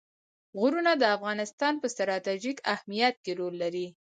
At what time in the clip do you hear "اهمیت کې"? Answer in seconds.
2.73-3.31